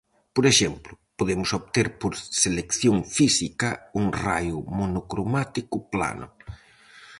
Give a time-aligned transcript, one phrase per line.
[0.35, 2.13] Por exemplo, podemos obter por
[2.43, 3.69] selección física
[4.01, 6.27] un raio monocromático plano.